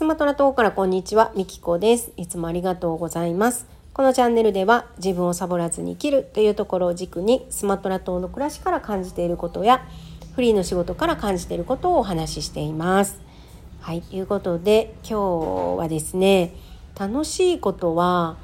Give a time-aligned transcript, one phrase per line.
[0.00, 2.12] スマトラ島からこんにちは、みきこです。
[2.16, 3.66] いつもありがとうございます。
[3.92, 9.86] このチャンネルでは自分をサボらずに生きるというところを軸にスマトラ島の暮らしから感じていることや
[10.34, 13.20] フリーの仕事から感じていることをお話ししています。
[13.82, 16.54] はい、ということで今日はですね、
[16.98, 18.38] 楽しいことは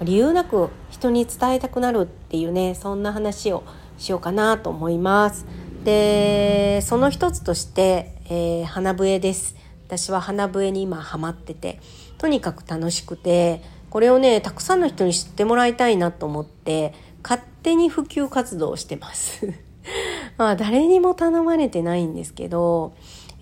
[0.00, 3.64] 理由なく人に伝えたくなるっていうね、そんな話を
[3.98, 5.44] しようかなと思います。
[5.82, 9.56] で、その一つとして、えー、花笛です。
[9.90, 11.80] 私は花笛に今ハマってて
[12.16, 16.94] とにかく楽しくてこれをねたくさんの人に知ってもらいたいなと思って
[17.24, 19.52] 勝手に普及活動をしてます。
[20.38, 22.92] まあ誰にも頼まれてないんですけど、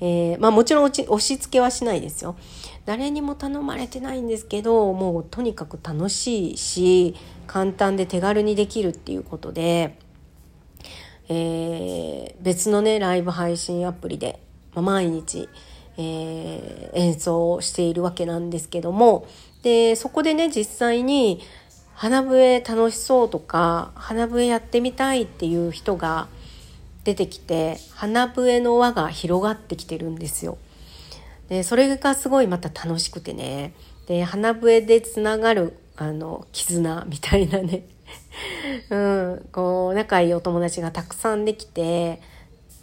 [0.01, 2.35] えー、まあもちろん押し付けはしないですよ。
[2.87, 7.15] 誰にも頼まれてないんですけどもうとにかく楽しいし
[7.47, 9.99] 簡単で手軽にできるっていうことで、
[11.29, 14.41] えー、別のねライブ配信アプリで、
[14.73, 15.51] まあ、毎日
[15.99, 19.27] えー、演奏をしているわけなんですけども
[19.63, 21.43] でそこでね実際に
[21.95, 26.29] 花笛楽しそうとか花笛やってみたいっていう人が
[27.03, 30.59] 出てきて花笛の輪が広がってきてるんですよ。
[31.49, 33.73] でそれがすごいまた楽しくてね
[34.07, 37.85] で花笛でつながるあの絆みたいなね
[38.91, 42.21] うん、こう仲いいお友達がたくさんできて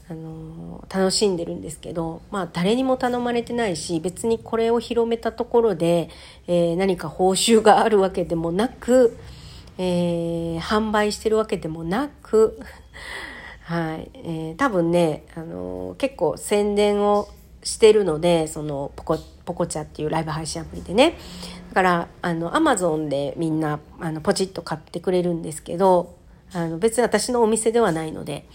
[0.08, 6.09] あの楽しんでるんですけど、まあ、誰にも頼まれてないし別にこれを広めたところで、
[6.47, 9.17] えー、何か報酬があるわけでもなく、
[9.80, 12.59] えー、販売してるわけでもなく、
[13.66, 17.28] はいえー、多分ね、あの結構宣伝を
[17.64, 21.17] してるのでそのポコポコチャっていうライブ配信アプリでね
[21.69, 26.16] だからあのアマゾンでみんなあのポチッと買ってくれるんですけど
[26.53, 28.45] あの別に私のお店ではないので。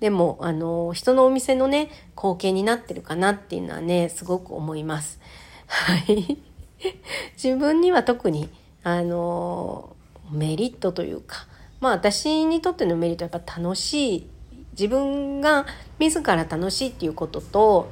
[0.00, 5.20] でもあの人のお店のね貢献になってるかなっていうのはねすごく思います。
[5.66, 6.38] はい。
[7.34, 8.48] 自分には特に
[8.84, 9.96] あの
[10.30, 11.46] メリットというか
[11.80, 14.26] まあ私にとってのメリットはやっぱ楽しい
[14.72, 15.66] 自分が
[15.98, 17.90] 自ら楽しいっていうことと、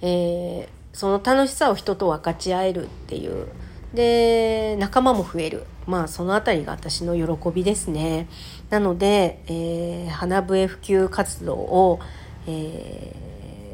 [0.00, 3.48] えー、その楽しさを人と分かち合えるっていう
[3.92, 8.28] で仲間も増えるまあその辺りが私の喜びですね。
[8.70, 12.00] なので、えー、花笛普及活動を、
[12.46, 13.14] え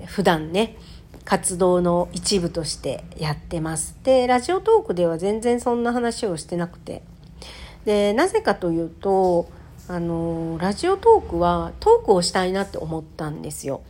[0.05, 0.77] ー、普段ね
[1.25, 3.97] 活動の一部としてやってます。
[4.05, 7.03] でラジオトークでは全然そんな話をしてなくて。
[7.85, 9.49] でなぜかというと
[9.89, 13.83] あのラジオトークはトークをしたいなって思ったんですよ。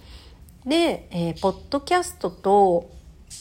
[0.65, 2.91] で、えー、ポッドキャストと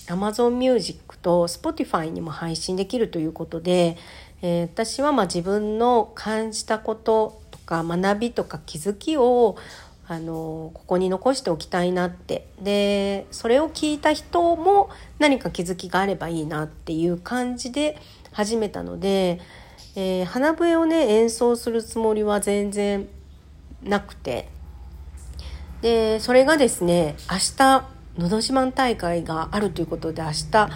[0.08, 3.98] Amazon Music と Spotify にも配信できるということで、
[4.42, 9.56] えー、私はま自分の感じたこととか学びとか気づきを
[10.08, 12.48] あのここに残しておきたいなって。
[12.62, 17.98] でそれを聞いた人も何か気づきがあればいいなっていう感じで
[18.32, 19.40] 始めたので、
[19.96, 23.08] えー、花笛をね演奏するつもりは全然
[23.84, 24.50] なくて。
[25.82, 27.84] でそれがですね明日
[28.18, 30.70] 「のど自慢」大会があるということで明日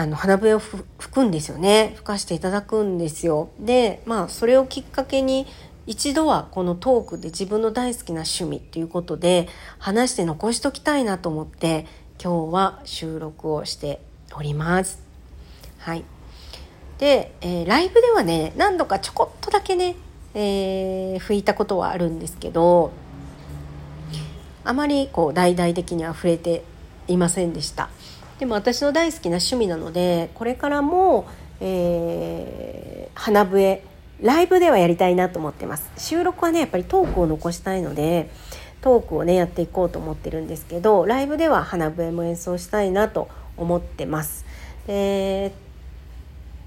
[0.00, 3.50] あの花笛を吹くんですよね吹かしていただくんですよ。
[3.58, 5.46] でまあそれをきっかけに
[5.86, 11.86] 一度はこのトークで自分の大好きな趣味っていうことで話して残しときたいなと思って
[12.22, 14.00] 今日は収録をして
[14.34, 15.02] おります。
[15.78, 16.04] はい。
[16.98, 19.96] で、えー、ライブではね何度かちょこっとだけね、
[20.34, 22.92] えー、吹いたことはあるんですけど
[24.64, 26.62] あまりこう大々的には触れて
[27.08, 27.90] いませんでした。
[28.40, 31.28] でも私の大好きな趣味なのでこれからも、
[31.60, 33.84] えー、花笛
[34.22, 35.90] ライブではやりたいなと思ってます。
[35.98, 38.30] 収録はねやっぱりトークを残したいので
[38.80, 43.28] トークをねやっていこうと思ってるんですけどライブでは花笛も演奏したいなと
[43.58, 44.46] 思ってます。
[44.86, 45.52] で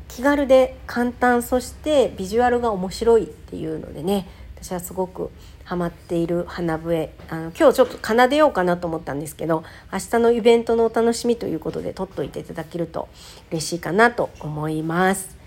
[0.09, 4.27] 気軽で簡単そしてビジュアルが面白いっていうのでね
[4.61, 5.31] 私はすごく
[5.65, 13.07] ハマっている花笛あの今日ちょっと奏でようかなと思ったんですけど明日のイベントのお楽しみということで撮っといていただけると
[13.51, 15.37] 嬉しいかなと思います。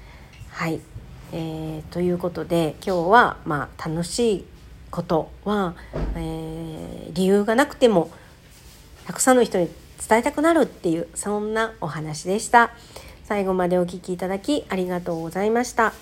[0.50, 0.80] はい、
[1.32, 4.44] えー、ということで今日は、まあ、楽しい
[4.90, 5.74] ことは、
[6.14, 8.10] えー、理由がなくても
[9.06, 9.68] たくさんの人に
[10.08, 12.70] 伝えたくなるっていうそんなお話でした。
[13.24, 15.92] 最後までお聴きいただきありがとうございました。